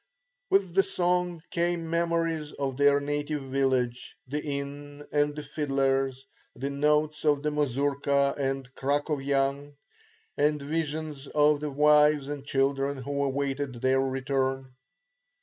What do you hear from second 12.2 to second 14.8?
and children who awaited their return.